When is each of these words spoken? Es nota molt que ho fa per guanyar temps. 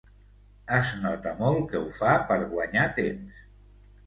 Es 0.77 0.93
nota 1.03 1.33
molt 1.41 1.67
que 1.75 1.83
ho 1.83 1.93
fa 1.99 2.15
per 2.31 2.39
guanyar 2.55 2.89
temps. 2.97 3.45